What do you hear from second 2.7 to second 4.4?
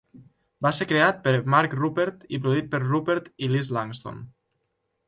per Ruppert i Liz Langston.